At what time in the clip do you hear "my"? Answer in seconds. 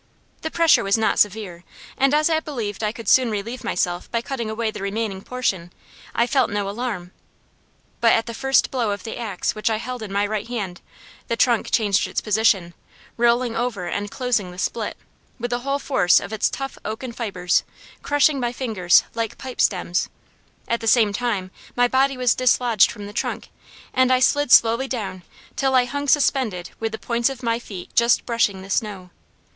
10.11-10.25, 18.39-18.51, 21.75-21.87, 27.43-27.59